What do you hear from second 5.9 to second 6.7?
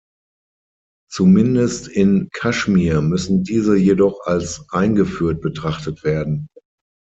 werden.